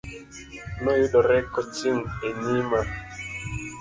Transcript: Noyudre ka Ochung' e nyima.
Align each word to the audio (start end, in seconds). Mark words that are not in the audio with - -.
Noyudre 0.83 1.37
ka 1.51 1.61
Ochung' 1.63 2.05
e 2.27 2.29
nyima. 2.43 2.79